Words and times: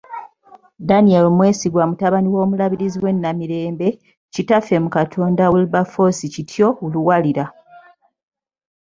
Daniel 0.89 1.25
Mwesigwa 1.35 1.83
mutabani 1.89 2.27
w'omulabirizi 2.33 2.97
w'e 3.03 3.13
Namirembe, 3.13 3.87
kitaffe 4.33 4.75
mu 4.83 4.89
Katonda 4.95 5.43
Wilberforce 5.53 6.25
Kityo 6.33 6.67
Luwalira. 6.91 7.45